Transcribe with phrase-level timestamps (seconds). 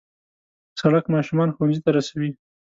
[0.79, 2.29] سړک ماشومان ښوونځي ته رسوي.